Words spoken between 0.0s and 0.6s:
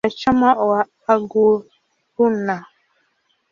Ni mwanachama